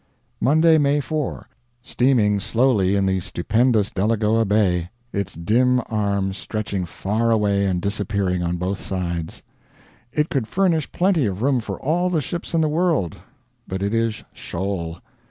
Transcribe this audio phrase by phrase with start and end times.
[0.39, 1.47] Monday, May 4.
[1.83, 8.41] Steaming slowly in the stupendous Delagoa Bay, its dim arms stretching far away and disappearing
[8.41, 9.43] on both sides.
[10.11, 13.21] It could furnish plenty of room for all the ships in the world,
[13.67, 14.97] but it is shoal.